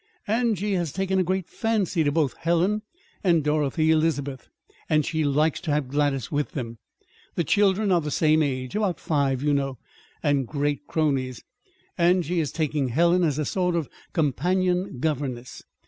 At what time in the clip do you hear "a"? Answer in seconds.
1.19-1.23, 13.37-13.45